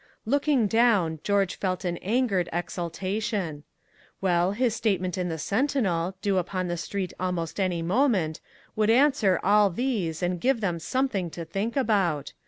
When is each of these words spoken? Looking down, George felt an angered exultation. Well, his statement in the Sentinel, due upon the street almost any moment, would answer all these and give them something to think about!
Looking 0.25 0.65
down, 0.65 1.19
George 1.21 1.53
felt 1.57 1.85
an 1.85 1.97
angered 1.97 2.49
exultation. 2.51 3.63
Well, 4.19 4.53
his 4.53 4.75
statement 4.75 5.15
in 5.15 5.29
the 5.29 5.37
Sentinel, 5.37 6.15
due 6.23 6.39
upon 6.39 6.67
the 6.67 6.75
street 6.77 7.13
almost 7.19 7.59
any 7.59 7.83
moment, 7.83 8.41
would 8.75 8.89
answer 8.89 9.39
all 9.43 9.69
these 9.69 10.23
and 10.23 10.41
give 10.41 10.59
them 10.59 10.79
something 10.79 11.29
to 11.29 11.45
think 11.45 11.77
about! 11.77 12.33